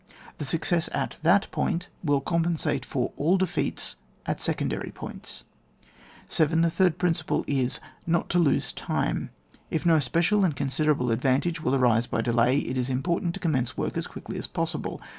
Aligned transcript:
The 0.39 0.45
success 0.45 0.89
at 0.93 1.17
that 1.21 1.51
point 1.51 1.87
will 2.03 2.21
compensate 2.21 2.85
for 2.85 3.11
all 3.17 3.37
defeats 3.37 3.97
at 4.25 4.39
secon 4.39 4.69
dary 4.69 4.89
points. 4.91 5.43
7. 6.27 6.61
The 6.61 6.71
third 6.71 6.97
principle 6.97 7.43
is: 7.45 7.79
not 8.07 8.27
to 8.31 8.39
lose 8.39 8.73
time. 8.73 9.29
If 9.69 9.85
no 9.85 9.99
special 9.99 10.43
and 10.43 10.55
considerable 10.55 11.11
advantage 11.11 11.61
will 11.61 11.75
arise 11.75 12.07
by 12.07 12.21
delay, 12.21 12.57
it 12.57 12.79
is 12.79 12.89
impor 12.89 13.19
tant 13.21 13.35
to 13.35 13.39
commence 13.39 13.77
work 13.77 13.95
as 13.95 14.07
quickly 14.07 14.39
as 14.39 14.47
possible. 14.47 14.99